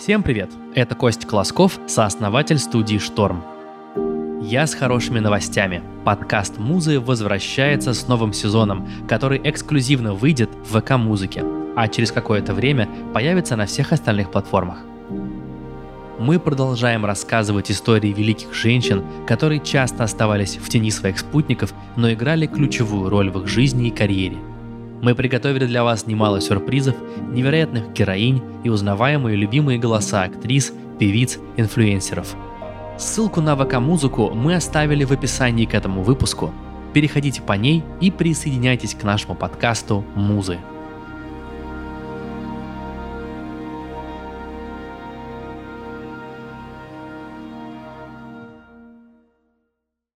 [0.00, 0.48] Всем привет!
[0.74, 3.44] Это Кость Колосков, сооснователь студии «Шторм».
[4.40, 5.82] Я с хорошими новостями.
[6.06, 11.44] Подкаст «Музы» возвращается с новым сезоном, который эксклюзивно выйдет в ВК-музыке,
[11.76, 14.78] а через какое-то время появится на всех остальных платформах.
[16.18, 22.46] Мы продолжаем рассказывать истории великих женщин, которые часто оставались в тени своих спутников, но играли
[22.46, 24.38] ключевую роль в их жизни и карьере–
[25.02, 26.94] мы приготовили для вас немало сюрпризов,
[27.30, 32.34] невероятных героинь и узнаваемые любимые голоса актрис, певиц, инфлюенсеров.
[32.98, 36.52] Ссылку на ВК-музыку мы оставили в описании к этому выпуску.
[36.92, 40.58] Переходите по ней и присоединяйтесь к нашему подкасту «Музы».